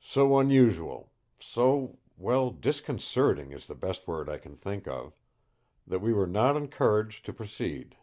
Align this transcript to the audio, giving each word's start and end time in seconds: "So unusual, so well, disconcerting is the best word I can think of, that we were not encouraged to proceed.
"So 0.00 0.40
unusual, 0.40 1.12
so 1.38 1.96
well, 2.16 2.50
disconcerting 2.50 3.52
is 3.52 3.66
the 3.66 3.76
best 3.76 4.08
word 4.08 4.28
I 4.28 4.36
can 4.36 4.56
think 4.56 4.88
of, 4.88 5.12
that 5.86 6.00
we 6.00 6.12
were 6.12 6.26
not 6.26 6.56
encouraged 6.56 7.24
to 7.26 7.32
proceed. 7.32 7.96